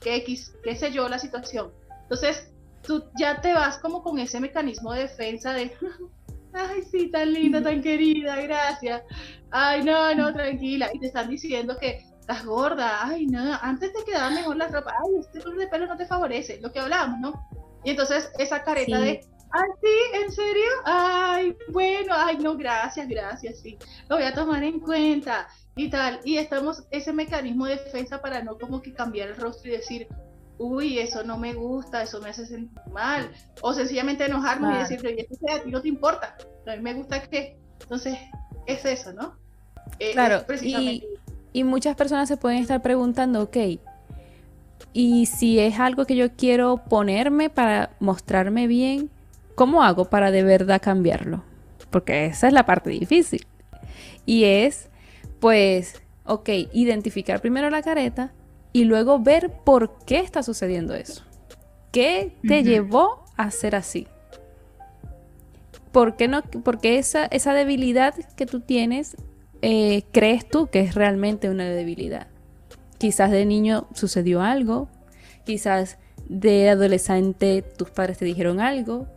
que 0.00 0.16
X, 0.16 0.56
qué 0.64 0.74
sé 0.74 0.90
yo, 0.90 1.08
la 1.08 1.20
situación. 1.20 1.72
Entonces, 2.02 2.52
tú 2.82 3.04
ya 3.16 3.40
te 3.40 3.54
vas 3.54 3.78
como 3.78 4.02
con 4.02 4.18
ese 4.18 4.40
mecanismo 4.40 4.92
de 4.92 5.02
defensa 5.02 5.52
de, 5.52 5.72
ay, 6.52 6.82
sí, 6.82 7.12
tan 7.12 7.32
linda, 7.32 7.62
tan 7.62 7.80
querida, 7.80 8.42
gracias. 8.42 9.02
Ay, 9.52 9.84
no, 9.84 10.12
no, 10.16 10.32
tranquila. 10.32 10.90
Y 10.92 10.98
te 10.98 11.06
están 11.06 11.30
diciendo 11.30 11.78
que 11.78 12.04
estás 12.18 12.44
gorda, 12.44 13.06
ay, 13.06 13.26
no, 13.26 13.56
antes 13.62 13.92
te 13.92 14.04
quedaba 14.04 14.30
mejor 14.30 14.56
la 14.56 14.66
ropa, 14.66 14.92
ay, 15.00 15.20
este 15.20 15.40
color 15.40 15.58
de 15.58 15.68
pelo 15.68 15.86
no 15.86 15.96
te 15.96 16.06
favorece, 16.06 16.58
lo 16.60 16.72
que 16.72 16.80
hablábamos, 16.80 17.20
¿no? 17.20 17.48
Y 17.84 17.90
entonces 17.90 18.32
esa 18.38 18.64
careta 18.64 18.98
de, 18.98 19.24
ay, 19.50 19.70
sí, 19.82 20.20
¿en 20.22 20.32
serio? 20.32 20.70
Ay, 20.84 21.56
bueno, 21.72 22.14
ay, 22.16 22.38
no, 22.38 22.56
gracias, 22.56 23.08
gracias, 23.08 23.60
sí, 23.60 23.78
lo 24.08 24.16
voy 24.16 24.24
a 24.24 24.34
tomar 24.34 24.62
en 24.62 24.80
cuenta 24.80 25.48
y 25.76 25.88
tal. 25.90 26.20
Y 26.24 26.36
estamos 26.36 26.84
ese 26.90 27.12
mecanismo 27.12 27.66
de 27.66 27.76
defensa 27.76 28.20
para 28.20 28.42
no 28.42 28.58
como 28.58 28.82
que 28.82 28.92
cambiar 28.92 29.28
el 29.28 29.36
rostro 29.36 29.70
y 29.70 29.76
decir, 29.76 30.08
uy, 30.58 30.98
eso 30.98 31.24
no 31.24 31.38
me 31.38 31.54
gusta, 31.54 32.02
eso 32.02 32.20
me 32.20 32.30
hace 32.30 32.46
sentir 32.46 32.80
mal. 32.92 33.30
O 33.60 33.72
sencillamente 33.72 34.24
enojarnos 34.24 34.74
y 34.74 34.78
decir, 34.78 35.06
oye, 35.06 35.26
esto 35.28 35.46
a 35.50 35.62
ti 35.62 35.70
no 35.70 35.80
te 35.80 35.88
importa, 35.88 36.36
a 36.66 36.76
mí 36.76 36.82
me 36.82 36.94
gusta 36.94 37.22
que. 37.22 37.56
Entonces, 37.80 38.16
es 38.66 38.84
eso, 38.84 39.12
¿no? 39.12 39.36
Eh, 39.98 40.12
claro, 40.12 40.44
y, 40.62 41.04
y 41.52 41.64
muchas 41.64 41.94
personas 41.96 42.28
se 42.28 42.36
pueden 42.36 42.60
estar 42.60 42.80
preguntando, 42.80 43.42
ok, 43.42 43.56
y 44.96 45.26
si 45.26 45.58
es 45.58 45.80
algo 45.80 46.06
que 46.06 46.14
yo 46.14 46.30
quiero 46.30 46.76
ponerme 46.76 47.50
para 47.50 47.90
mostrarme 47.98 48.68
bien, 48.68 49.10
¿cómo 49.54 49.82
hago 49.82 50.06
para 50.06 50.30
de 50.30 50.42
verdad 50.42 50.80
cambiarlo? 50.82 51.44
Porque 51.90 52.26
esa 52.26 52.48
es 52.48 52.52
la 52.52 52.66
parte 52.66 52.90
difícil. 52.90 53.46
Y 54.26 54.44
es 54.44 54.88
pues, 55.44 56.00
ok, 56.24 56.48
identificar 56.72 57.42
primero 57.42 57.68
la 57.68 57.82
careta 57.82 58.32
y 58.72 58.84
luego 58.84 59.18
ver 59.18 59.52
por 59.62 59.98
qué 60.06 60.20
está 60.20 60.42
sucediendo 60.42 60.94
eso. 60.94 61.22
¿Qué 61.92 62.34
te 62.48 62.62
llevó 62.62 63.26
a 63.36 63.50
ser 63.50 63.76
así? 63.76 64.08
¿Por 65.92 66.16
qué 66.16 66.28
no? 66.28 66.42
Porque 66.42 66.98
esa, 66.98 67.26
esa 67.26 67.52
debilidad 67.52 68.14
que 68.36 68.46
tú 68.46 68.60
tienes, 68.60 69.16
eh, 69.60 70.04
crees 70.12 70.48
tú 70.48 70.68
que 70.68 70.80
es 70.80 70.94
realmente 70.94 71.50
una 71.50 71.66
debilidad. 71.66 72.26
Quizás 72.96 73.30
de 73.30 73.44
niño 73.44 73.86
sucedió 73.92 74.40
algo, 74.40 74.88
quizás 75.44 75.98
de 76.26 76.70
adolescente 76.70 77.60
tus 77.60 77.90
padres 77.90 78.16
te 78.16 78.24
dijeron 78.24 78.60
algo, 78.60 79.08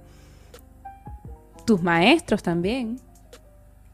tus 1.68 1.84
maestros 1.84 2.42
también. 2.42 3.00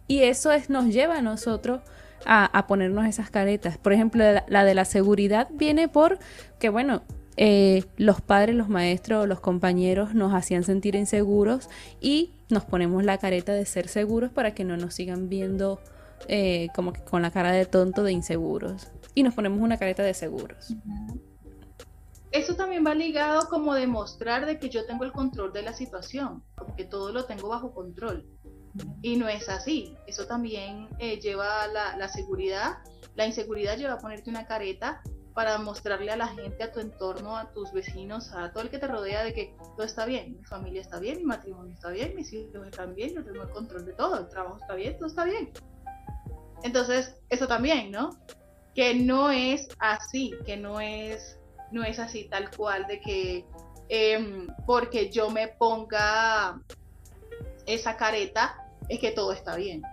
Y 0.08 0.20
eso 0.20 0.52
es, 0.52 0.70
nos 0.70 0.86
lleva 0.86 1.18
a 1.18 1.22
nosotros 1.22 1.82
a, 2.26 2.66
ponernos 2.68 3.06
esas 3.06 3.30
caretas. 3.30 3.78
Por 3.78 3.92
ejemplo, 3.92 4.24
la, 4.48 4.64
de 4.64 4.74
la 4.76 4.86
seguridad 4.86 5.50
viene 5.52 5.90
por 5.90 6.20
que, 6.60 6.70
bueno, 6.70 7.02
eh, 7.36 7.84
los 7.98 8.22
padres, 8.22 8.56
los 8.56 8.70
maestros, 8.70 9.28
los 9.28 9.40
compañeros 9.40 10.14
nos 10.14 10.34
hacían 10.34 10.64
sentir 10.64 10.96
inseguros 10.96 11.68
y 12.00 12.32
nos 12.50 12.64
ponemos 12.64 13.04
la 13.04 13.18
careta 13.18 13.54
de 13.54 13.66
ser 13.66 13.88
seguros 13.88 14.32
para 14.32 14.54
que 14.54 14.64
no 14.64 14.78
nos 14.78 14.94
sigan 14.94 15.28
viendo 15.28 15.82
eh, 16.28 16.68
como 16.76 16.94
que 16.94 17.02
con 17.02 17.24
la 17.24 17.32
cara 17.32 17.52
de 17.52 17.66
tonto 17.66 18.04
de 18.04 18.12
inseguros. 18.12 18.92
Y 19.16 19.24
nos 19.24 19.34
ponemos 19.34 19.60
una 19.60 19.78
careta 19.78 20.04
de 20.04 20.14
seguros. 20.14 20.76
Eso 22.32 22.56
también 22.56 22.84
va 22.86 22.96
ligado 22.96 23.48
como 23.48 23.74
demostrar 23.74 24.46
de 24.46 24.60
que 24.60 24.70
yo 24.70 24.86
tengo 24.86 25.04
el 25.04 25.12
control 25.12 25.54
de 25.54 25.62
la 25.64 25.74
situación, 25.74 26.44
como 26.74 26.76
que 26.76 26.86
todo 26.86 27.12
lo 27.12 27.26
tengo 27.26 27.50
bajo 27.50 27.74
control. 27.74 28.26
Y 29.02 29.18
no 29.18 29.30
es 29.30 29.50
así. 29.50 29.96
Eso 30.08 30.26
también 30.26 30.90
eh, 31.00 31.20
lleva 31.20 31.68
la, 31.68 31.96
la 31.98 32.08
seguridad. 32.08 32.80
La 33.16 33.26
inseguridad 33.26 33.78
lleva 33.78 33.94
a 33.94 33.98
ponerte 34.00 34.30
una 34.30 34.46
careta 34.48 35.02
para 35.36 35.58
mostrarle 35.58 36.12
a 36.12 36.18
la 36.18 36.28
gente, 36.28 36.64
a 36.64 36.72
tu 36.72 36.80
entorno, 36.80 37.38
a 37.38 37.52
tus 37.54 37.72
vecinos, 37.72 38.32
a 38.34 38.52
todo 38.52 38.64
el 38.64 38.70
que 38.70 38.78
te 38.78 38.88
rodea 38.88 39.24
de 39.24 39.34
que 39.34 39.56
todo 39.76 39.84
está 39.84 40.06
bien, 40.06 40.38
mi 40.38 40.44
familia 40.46 40.82
está 40.82 41.00
bien, 41.00 41.18
mi 41.18 41.26
matrimonio 41.26 41.74
está 41.74 41.90
bien, 41.90 42.16
mis 42.16 42.32
hijos 42.34 42.54
están 42.68 42.94
bien, 42.94 43.16
yo 43.16 43.24
tengo 43.24 43.42
el 43.42 43.50
control 43.50 43.84
de 43.84 43.94
todo, 43.94 44.20
el 44.20 44.30
trabajo 44.30 44.58
está 44.62 44.76
bien, 44.76 44.96
todo 44.96 45.08
está 45.08 45.24
bien. 45.24 45.52
Entonces, 46.62 47.16
eso 47.30 47.48
también, 47.48 47.90
¿no? 47.90 48.12
Que 48.76 48.94
no 48.94 49.32
es 49.32 49.68
así, 49.80 50.36
que 50.46 50.56
no 50.56 50.80
es, 50.80 51.40
no 51.72 51.84
es 51.84 51.98
así 51.98 52.26
tal 52.30 52.52
cual 52.56 52.86
de 52.86 53.02
que 53.02 53.48
em, 53.96 54.48
porque 54.66 55.12
yo 55.12 55.30
me 55.30 55.50
ponga 55.50 56.60
esa 57.68 57.96
careta, 57.96 58.58
es 58.90 59.00
que 59.00 59.12
todo 59.12 59.32
está 59.34 59.56
bien. 59.56 59.84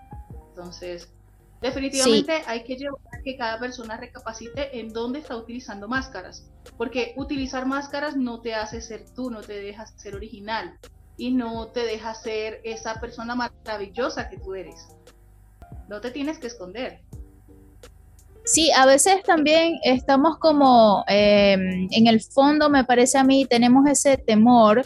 Entonces, 0.49 1.12
definitivamente 1.61 2.42
hay 2.47 2.64
que 2.64 2.76
llevar 2.76 2.99
a 3.12 3.21
que 3.23 3.37
cada 3.37 3.61
persona 3.61 3.99
recapacite 3.99 4.80
en 4.80 4.95
dónde 4.95 5.19
está 5.19 5.37
utilizando 5.37 5.87
máscaras, 5.87 6.50
porque 6.78 7.12
utilizar 7.19 7.66
máscaras 7.66 8.16
no 8.16 8.40
te 8.40 8.54
hace 8.54 8.80
ser 8.80 9.04
tú, 9.14 9.30
no 9.30 9.42
te 9.42 9.61
deja 9.61 9.85
ser 9.85 10.16
original 10.16 10.78
y 11.19 11.33
no 11.33 11.69
te 11.69 11.80
deja 11.80 12.14
ser 12.14 12.62
esa 12.64 13.00
persona 13.00 13.35
maravillosa 13.35 14.30
que 14.30 14.38
tú 14.38 14.54
eres. 14.54 14.97
No 15.90 16.00
te 16.00 16.11
tienes 16.11 16.38
que 16.38 16.47
esconder. 16.47 17.02
Sí, 18.52 18.73
a 18.73 18.85
veces 18.85 19.23
también 19.23 19.78
estamos 19.85 20.37
como, 20.38 21.04
em, 21.07 21.87
en 21.92 22.07
el 22.09 22.21
fondo 22.21 22.69
me 22.69 22.83
parece 22.83 23.16
a 23.16 23.23
mí, 23.23 23.47
tenemos 23.49 23.88
ese 23.88 24.16
temor 24.16 24.85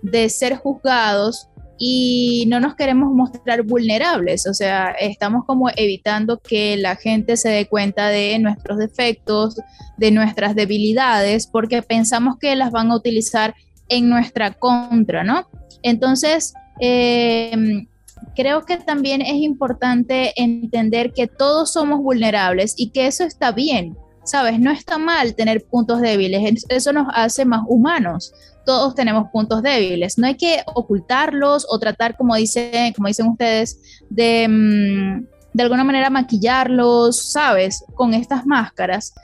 de 0.00 0.30
ser 0.30 0.56
juzgados 0.56 1.48
y 1.76 2.46
no 2.48 2.58
nos 2.58 2.74
queremos 2.74 3.12
mostrar 3.12 3.64
vulnerables, 3.64 4.46
o 4.46 4.54
sea, 4.54 4.92
estamos 4.92 5.44
como 5.44 5.68
evitando 5.76 6.38
que 6.38 6.78
la 6.78 6.96
gente 6.96 7.36
se 7.36 7.50
dé 7.50 7.66
cuenta 7.66 8.08
de 8.08 8.38
nuestros 8.38 8.78
defectos, 8.78 9.60
de 9.98 10.10
nuestras 10.10 10.54
debilidades, 10.54 11.46
porque 11.46 11.82
pensamos 11.82 12.38
que 12.38 12.56
las 12.56 12.70
van 12.70 12.90
a 12.90 12.96
utilizar 12.96 13.54
en 13.90 14.08
nuestra 14.08 14.54
contra, 14.54 15.22
¿no? 15.22 15.48
Entonces, 15.82 16.54
em, 16.80 17.88
creo 18.34 18.64
que 18.64 18.76
también 18.78 19.20
es 19.22 19.34
importante 19.34 20.32
entender 20.36 21.12
que 21.12 21.26
todos 21.26 21.72
somos 21.72 22.00
vulnerables 22.00 22.74
y 22.76 22.90
que 22.90 23.06
eso 23.06 23.24
está 23.24 23.52
bien, 23.52 23.96
¿sabes? 24.24 24.58
No 24.58 24.70
está 24.70 24.98
mal 24.98 25.34
tener 25.34 25.64
puntos 25.64 26.00
débiles, 26.00 26.64
eso 26.68 26.92
nos 26.92 27.08
hace 27.12 27.44
más 27.44 27.62
humanos 27.66 28.32
todos 28.64 28.94
tenemos 28.94 29.30
puntos 29.30 29.62
débiles. 29.62 30.18
No 30.18 30.26
hay 30.26 30.36
que 30.36 30.62
ocultarlos 30.74 31.66
o 31.68 31.78
tratar, 31.78 32.16
como, 32.16 32.34
dice, 32.36 32.92
como 32.96 33.08
dicen 33.08 33.28
ustedes, 33.28 33.80
de, 34.08 34.46
mm, 34.48 35.26
de 35.52 35.62
alguna 35.62 35.84
manera 35.84 36.10
maquillarlos, 36.10 37.32
¿sabes? 37.32 37.84
Con 37.94 38.14
estas 38.14 38.46
máscaras. 38.46 39.14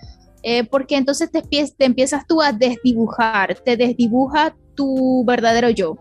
Eh, 0.43 0.65
porque 0.65 0.97
entonces 0.97 1.31
te, 1.31 1.43
te 1.43 1.85
empiezas 1.85 2.27
tú 2.27 2.41
a 2.41 2.53
desdibujar, 2.53 3.57
te 3.65 3.77
desdibuja 3.77 4.55
tu 4.75 5.25
verdadero 5.25 5.69
yo. 5.71 5.97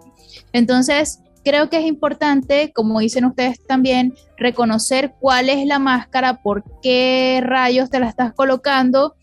Entonces, 0.53 1.19
creo 1.47 1.69
que 1.69 1.79
es 1.79 1.85
importante, 1.85 2.71
como 2.73 2.99
dicen 2.99 3.23
ustedes 3.25 3.63
también, 3.65 4.13
reconocer 4.37 5.13
cuál 5.19 5.49
es 5.49 5.65
la 5.65 5.79
máscara, 5.79 6.41
por 6.41 6.63
qué 6.81 7.41
rayos 7.43 7.89
te 7.89 7.99
la 7.99 8.09
estás 8.09 8.33
colocando 8.33 9.15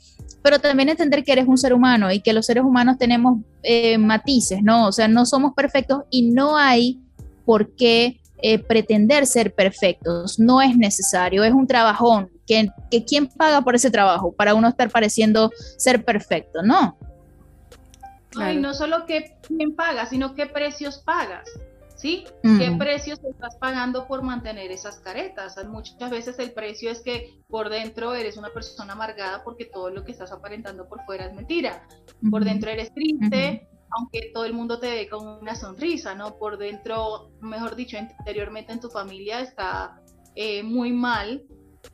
pero 0.44 0.58
también 0.58 0.90
entender 0.90 1.24
que 1.24 1.32
eres 1.32 1.48
un 1.48 1.56
ser 1.56 1.72
humano 1.72 2.12
y 2.12 2.20
que 2.20 2.34
los 2.34 2.44
seres 2.44 2.64
humanos 2.64 2.98
tenemos 2.98 3.38
eh, 3.62 3.96
matices, 3.96 4.62
¿no? 4.62 4.88
O 4.88 4.92
sea, 4.92 5.08
no 5.08 5.24
somos 5.24 5.54
perfectos 5.54 6.02
y 6.10 6.30
no 6.32 6.58
hay 6.58 7.00
por 7.46 7.74
qué 7.76 8.20
eh, 8.42 8.58
pretender 8.58 9.26
ser 9.26 9.54
perfectos. 9.54 10.38
No 10.38 10.60
es 10.60 10.76
necesario, 10.76 11.44
es 11.44 11.52
un 11.54 11.66
trabajón. 11.66 12.30
Que, 12.46 12.68
que 12.90 13.06
¿Quién 13.06 13.26
paga 13.26 13.62
por 13.62 13.74
ese 13.74 13.90
trabajo? 13.90 14.32
Para 14.32 14.54
uno 14.54 14.68
estar 14.68 14.90
pareciendo 14.90 15.50
ser 15.78 16.04
perfecto, 16.04 16.62
¿no? 16.62 16.98
Y 18.52 18.56
no 18.56 18.74
solo 18.74 19.06
que 19.06 19.38
quién 19.48 19.74
paga, 19.74 20.04
sino 20.04 20.34
qué 20.34 20.44
precios 20.44 20.98
pagas. 20.98 21.48
¿Sí? 22.04 22.26
¿Qué 22.42 22.70
precios 22.78 23.18
estás 23.24 23.56
pagando 23.56 24.06
por 24.06 24.20
mantener 24.20 24.70
esas 24.70 24.98
caretas? 24.98 25.56
Muchas 25.66 26.10
veces 26.10 26.38
el 26.38 26.52
precio 26.52 26.90
es 26.90 27.00
que 27.00 27.30
por 27.48 27.70
dentro 27.70 28.12
eres 28.12 28.36
una 28.36 28.50
persona 28.50 28.92
amargada 28.92 29.42
porque 29.42 29.64
todo 29.64 29.88
lo 29.88 30.04
que 30.04 30.12
estás 30.12 30.30
aparentando 30.30 30.86
por 30.86 31.02
fuera 31.06 31.24
es 31.24 31.34
mentira. 31.34 31.88
Por 32.30 32.44
dentro 32.44 32.70
eres 32.70 32.92
triste, 32.92 33.66
aunque 33.88 34.30
todo 34.34 34.44
el 34.44 34.52
mundo 34.52 34.78
te 34.78 34.90
ve 34.90 35.08
con 35.08 35.26
una 35.26 35.54
sonrisa, 35.54 36.14
¿no? 36.14 36.36
Por 36.36 36.58
dentro, 36.58 37.30
mejor 37.40 37.74
dicho, 37.74 37.96
interiormente 37.96 38.74
en 38.74 38.80
tu 38.80 38.90
familia 38.90 39.40
está 39.40 39.98
eh, 40.34 40.62
muy 40.62 40.92
mal, 40.92 41.42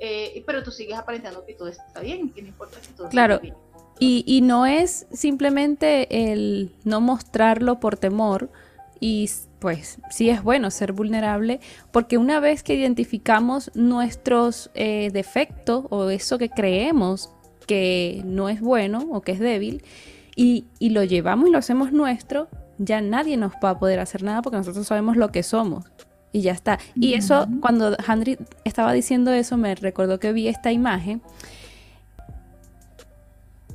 eh, 0.00 0.42
pero 0.44 0.64
tú 0.64 0.72
sigues 0.72 0.98
aparentando 0.98 1.46
que 1.46 1.54
todo 1.54 1.68
está 1.68 2.00
bien, 2.00 2.30
que 2.30 2.42
no 2.42 2.48
importa 2.48 2.80
que 2.80 2.88
todo 2.94 3.08
claro. 3.10 3.34
esté 3.34 3.46
bien. 3.46 3.56
Y, 4.00 4.24
y 4.26 4.40
no 4.40 4.66
es 4.66 5.06
simplemente 5.12 6.32
el 6.32 6.74
no 6.82 7.00
mostrarlo 7.00 7.78
por 7.78 7.96
temor, 7.96 8.50
y 9.00 9.28
pues 9.58 9.98
sí 10.10 10.30
es 10.30 10.42
bueno 10.42 10.70
ser 10.70 10.92
vulnerable, 10.92 11.60
porque 11.90 12.18
una 12.18 12.38
vez 12.40 12.62
que 12.62 12.74
identificamos 12.74 13.70
nuestros 13.74 14.70
eh, 14.74 15.10
defectos 15.12 15.86
o 15.90 16.08
eso 16.10 16.38
que 16.38 16.48
creemos 16.48 17.30
que 17.66 18.22
no 18.24 18.48
es 18.48 18.60
bueno 18.60 19.06
o 19.10 19.20
que 19.22 19.32
es 19.32 19.40
débil, 19.40 19.82
y, 20.36 20.64
lo 20.80 21.04
llevamos 21.04 21.48
y 21.48 21.52
lo 21.52 21.58
hacemos 21.58 21.92
nuestro, 21.92 22.48
ya 22.78 23.02
nadie 23.02 23.36
nos 23.36 23.52
va 23.62 23.70
a 23.70 23.78
poder 23.78 24.00
hacer 24.00 24.22
nada 24.22 24.40
porque 24.40 24.56
nosotros 24.56 24.86
sabemos 24.86 25.16
lo 25.16 25.30
que 25.30 25.42
somos. 25.42 25.84
Y 26.32 26.42
ya 26.42 26.52
está. 26.52 26.78
Y 26.94 27.14
eso, 27.14 27.46
cuando 27.60 27.96
Henry 28.06 28.38
estaba 28.64 28.92
diciendo 28.92 29.32
eso, 29.32 29.56
me 29.56 29.74
recordó 29.74 30.18
que 30.20 30.32
vi 30.32 30.48
esta 30.48 30.72
imagen. 30.72 31.20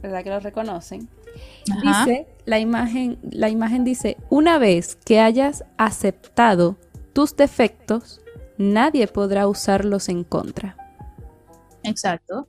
¿Verdad 0.02 0.24
que 0.24 0.30
lo 0.30 0.40
reconocen? 0.40 1.10
Dice, 1.66 2.28
la 2.46 2.60
imagen, 2.60 3.18
la 3.32 3.50
imagen 3.50 3.84
dice, 3.84 4.18
una 4.30 4.58
vez 4.58 4.96
que 4.96 5.20
hayas 5.20 5.64
aceptado 5.78 6.78
tus 7.14 7.36
defectos, 7.36 8.22
nadie 8.58 9.08
podrá 9.08 9.48
usarlos 9.48 10.10
en 10.10 10.24
contra. 10.24 10.78
Exacto. 11.84 12.48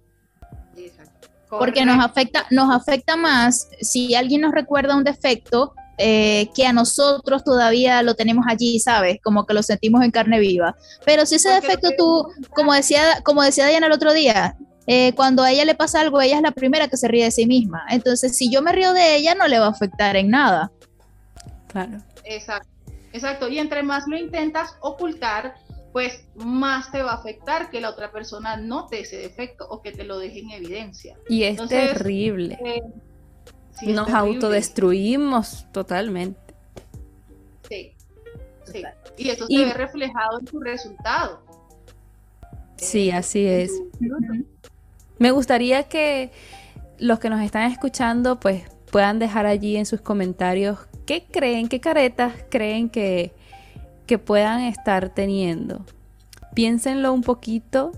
Porque 1.48 1.84
nos 1.86 2.04
afecta, 2.04 2.46
nos 2.50 2.74
afecta 2.74 3.16
más 3.16 3.68
si 3.80 4.14
alguien 4.14 4.40
nos 4.40 4.52
recuerda 4.52 4.96
un 4.96 5.04
defecto 5.04 5.74
eh, 5.98 6.50
que 6.54 6.66
a 6.66 6.72
nosotros 6.72 7.42
todavía 7.42 8.02
lo 8.02 8.14
tenemos 8.14 8.44
allí, 8.48 8.78
¿sabes? 8.80 9.18
Como 9.22 9.46
que 9.46 9.54
lo 9.54 9.62
sentimos 9.62 10.02
en 10.02 10.10
carne 10.10 10.38
viva. 10.38 10.76
Pero 11.04 11.24
si 11.24 11.36
ese 11.36 11.50
defecto 11.50 11.90
tú, 11.96 12.26
como 12.54 12.74
decía, 12.74 13.22
como 13.24 13.42
decía 13.42 13.66
Diana 13.66 13.86
el 13.86 13.92
otro 13.92 14.12
día, 14.12 14.56
eh, 14.86 15.12
cuando 15.14 15.42
a 15.42 15.50
ella 15.50 15.64
le 15.64 15.74
pasa 15.74 16.00
algo, 16.00 16.20
ella 16.20 16.36
es 16.36 16.42
la 16.42 16.52
primera 16.52 16.88
que 16.88 16.96
se 16.96 17.08
ríe 17.08 17.24
de 17.24 17.30
sí 17.30 17.46
misma. 17.46 17.84
Entonces, 17.90 18.36
si 18.36 18.50
yo 18.50 18.62
me 18.62 18.72
río 18.72 18.92
de 18.92 19.16
ella, 19.16 19.34
no 19.34 19.48
le 19.48 19.58
va 19.58 19.66
a 19.66 19.70
afectar 19.70 20.16
en 20.16 20.30
nada. 20.30 20.70
Claro. 21.68 21.98
Exacto. 22.24 22.68
Exacto. 23.12 23.48
Y 23.48 23.58
entre 23.58 23.82
más 23.82 24.06
lo 24.06 24.16
intentas 24.16 24.76
ocultar, 24.80 25.54
pues 25.92 26.24
más 26.34 26.92
te 26.92 27.02
va 27.02 27.12
a 27.12 27.14
afectar 27.14 27.70
que 27.70 27.80
la 27.80 27.90
otra 27.90 28.12
persona 28.12 28.56
note 28.58 29.00
ese 29.00 29.16
defecto 29.16 29.66
o 29.68 29.80
que 29.80 29.92
te 29.92 30.04
lo 30.04 30.18
deje 30.18 30.40
en 30.40 30.50
evidencia. 30.50 31.16
Y 31.28 31.44
es 31.44 31.66
terrible. 31.68 32.58
Eh, 32.62 32.82
Nos 33.86 34.10
autodestruimos 34.10 35.66
totalmente. 35.72 36.38
Sí, 37.68 37.94
sí. 38.70 38.82
Y 39.16 39.30
eso 39.30 39.46
se 39.46 39.64
ve 39.64 39.72
reflejado 39.72 40.38
en 40.40 40.44
tu 40.44 40.60
resultado. 40.60 41.42
Sí, 42.76 43.10
así 43.10 43.46
es. 43.46 43.72
Me 45.18 45.30
gustaría 45.30 45.84
que 45.84 46.30
los 46.98 47.18
que 47.18 47.30
nos 47.30 47.42
están 47.42 47.70
escuchando 47.70 48.40
pues 48.40 48.64
puedan 48.90 49.18
dejar 49.18 49.46
allí 49.46 49.76
en 49.76 49.86
sus 49.86 50.00
comentarios 50.00 50.78
qué 51.06 51.24
creen, 51.30 51.68
qué 51.68 51.80
caretas 51.80 52.34
creen 52.50 52.88
que 52.88 53.32
que 54.06 54.18
puedan 54.18 54.60
estar 54.60 55.10
teniendo. 55.10 55.84
Piénsenlo 56.54 57.12
un 57.12 57.22
poquito, 57.22 57.92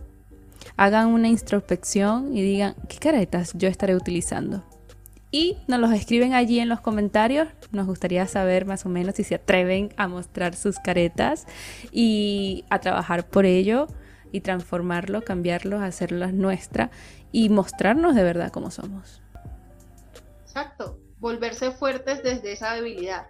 hagan 0.76 1.08
una 1.08 1.28
introspección 1.28 2.36
y 2.36 2.42
digan 2.42 2.74
qué 2.88 2.98
caretas 2.98 3.52
yo 3.54 3.68
estaré 3.68 3.94
utilizando. 3.94 4.64
Y 5.30 5.58
nos 5.68 5.78
los 5.78 5.92
escriben 5.92 6.32
allí 6.32 6.58
en 6.58 6.70
los 6.70 6.80
comentarios. 6.80 7.48
Nos 7.70 7.86
gustaría 7.86 8.26
saber 8.26 8.64
más 8.64 8.86
o 8.86 8.88
menos 8.88 9.16
si 9.16 9.24
se 9.24 9.34
atreven 9.34 9.90
a 9.98 10.08
mostrar 10.08 10.54
sus 10.56 10.78
caretas 10.78 11.46
y 11.92 12.64
a 12.70 12.78
trabajar 12.80 13.26
por 13.26 13.44
ello 13.44 13.88
y 14.32 14.40
transformarlo, 14.40 15.22
cambiarlo, 15.22 15.80
hacerlas 15.80 16.32
nuestra 16.32 16.90
y 17.32 17.48
mostrarnos 17.48 18.14
de 18.14 18.22
verdad 18.22 18.50
cómo 18.50 18.70
somos. 18.70 19.22
Exacto, 20.42 20.98
volverse 21.18 21.70
fuertes 21.70 22.22
desde 22.22 22.52
esa 22.52 22.74
debilidad. 22.74 23.26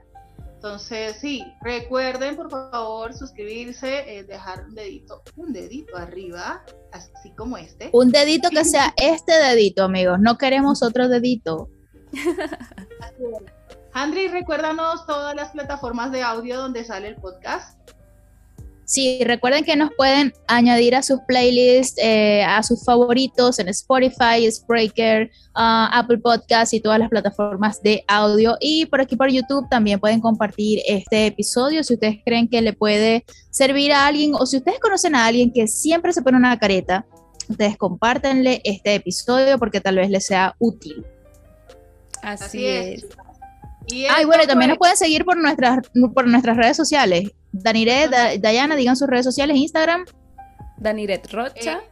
Entonces, 0.58 1.16
sí, 1.20 1.44
recuerden 1.62 2.34
por 2.34 2.50
favor 2.50 3.14
suscribirse, 3.14 4.18
eh, 4.18 4.24
dejar 4.24 4.64
un 4.64 4.74
dedito, 4.74 5.22
un 5.36 5.52
dedito 5.52 5.96
arriba, 5.96 6.64
así 6.90 7.30
como 7.36 7.56
este. 7.56 7.90
Un 7.92 8.10
dedito 8.10 8.50
que 8.50 8.64
sea 8.64 8.92
este 8.96 9.32
dedito, 9.34 9.84
amigos. 9.84 10.18
No 10.18 10.36
queremos 10.36 10.82
otro 10.82 11.08
dedito. 11.08 11.68
Andri, 13.92 14.26
recuérdanos 14.26 15.06
todas 15.06 15.36
las 15.36 15.52
plataformas 15.52 16.10
de 16.10 16.22
audio 16.22 16.56
donde 16.56 16.84
sale 16.84 17.06
el 17.06 17.16
podcast. 17.16 17.78
Sí, 18.88 19.22
recuerden 19.22 19.64
que 19.64 19.76
nos 19.76 19.90
pueden 19.98 20.32
añadir 20.46 20.96
a 20.96 21.02
sus 21.02 21.20
playlists, 21.28 22.00
eh, 22.02 22.42
a 22.42 22.62
sus 22.62 22.82
favoritos 22.86 23.58
en 23.58 23.68
Spotify, 23.68 24.50
Spreaker, 24.50 25.26
uh, 25.54 25.92
Apple 25.92 26.16
Podcasts 26.16 26.72
y 26.72 26.80
todas 26.80 26.98
las 26.98 27.10
plataformas 27.10 27.82
de 27.82 28.02
audio. 28.08 28.56
Y 28.60 28.86
por 28.86 29.02
aquí 29.02 29.14
por 29.14 29.28
YouTube 29.28 29.68
también 29.68 30.00
pueden 30.00 30.20
compartir 30.22 30.80
este 30.88 31.26
episodio 31.26 31.84
si 31.84 31.94
ustedes 31.94 32.20
creen 32.24 32.48
que 32.48 32.62
le 32.62 32.72
puede 32.72 33.26
servir 33.50 33.92
a 33.92 34.06
alguien 34.06 34.32
o 34.34 34.46
si 34.46 34.56
ustedes 34.56 34.80
conocen 34.80 35.14
a 35.14 35.26
alguien 35.26 35.52
que 35.52 35.66
siempre 35.66 36.14
se 36.14 36.22
pone 36.22 36.38
una 36.38 36.58
careta, 36.58 37.04
ustedes 37.46 37.76
compártenle 37.76 38.62
este 38.64 38.94
episodio 38.94 39.58
porque 39.58 39.82
tal 39.82 39.96
vez 39.96 40.08
les 40.08 40.24
sea 40.24 40.56
útil. 40.58 41.04
Así, 42.22 42.64
es. 42.64 43.06
Y 43.86 44.06
ah, 44.06 44.24
bueno, 44.24 44.46
también 44.46 44.70
nos 44.70 44.78
pueden 44.78 44.96
seguir 44.96 45.26
por 45.26 45.36
nuestras, 45.36 45.80
por 46.14 46.26
nuestras 46.26 46.56
redes 46.56 46.78
sociales. 46.78 47.32
Daniret, 47.52 48.40
Dayana, 48.40 48.76
digan 48.76 48.96
sus 48.96 49.08
redes 49.08 49.24
sociales, 49.24 49.56
Instagram. 49.56 50.04
Daniret 50.76 51.30
Rocha. 51.32 51.78
Eh, 51.78 51.90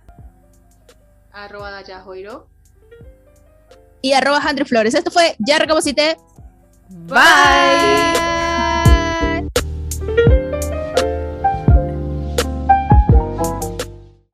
arroba 1.33 1.71
Dayajoiro. 1.71 2.49
Y 4.03 4.12
arroba 4.12 4.38
Andrew 4.38 4.66
Flores. 4.66 4.95
Esto 4.95 5.11
fue 5.11 5.37
Ya 5.38 5.59
Recapacité. 5.59 6.16
Bye. 6.88 8.36